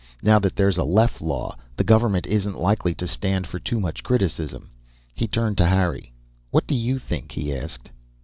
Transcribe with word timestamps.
Now 0.23 0.39
that 0.39 0.55
there's 0.55 0.79
a 0.79 0.83
Leff 0.83 1.21
Law, 1.21 1.55
the 1.77 1.83
government 1.83 2.25
isn't 2.25 2.59
likely 2.59 2.95
to 2.95 3.07
stand 3.07 3.45
for 3.45 3.59
too 3.59 3.79
much 3.79 4.01
criticism." 4.01 4.71
He 5.13 5.27
turned 5.27 5.59
to 5.59 5.67
Harry. 5.67 6.11
"What 6.49 6.65
do 6.65 6.73
you 6.73 6.97
think?" 6.97 7.33
he 7.33 7.55
asked. 7.55 7.91